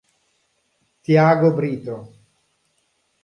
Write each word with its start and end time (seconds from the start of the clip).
Tiago 1.07 1.51
Brito 1.59 1.95